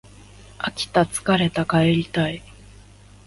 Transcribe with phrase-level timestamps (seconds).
[0.57, 2.41] 飽きた疲れた帰りたい